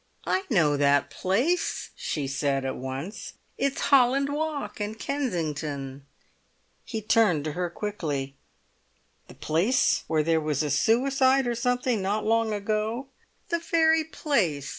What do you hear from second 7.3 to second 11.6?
to her quickly. "The place where there was a suicide or